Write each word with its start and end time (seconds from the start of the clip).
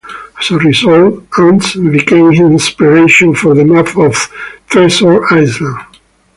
As 0.39 0.49
a 0.49 0.57
result, 0.57 1.29
Unst 1.29 1.91
became 1.91 2.31
his 2.31 2.39
inspiration 2.39 3.35
for 3.35 3.53
the 3.53 3.63
map 3.63 3.95
of 3.97 4.15
'Treasure 4.67 5.31
Island'. 5.31 5.77